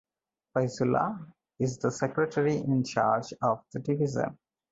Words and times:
Faizullah 0.55 1.31
is 1.59 1.77
the 1.77 1.91
Secretary 1.91 2.57
in 2.57 2.83
charge 2.83 3.33
of 3.43 3.63
the 3.71 3.79
division. 3.81 4.35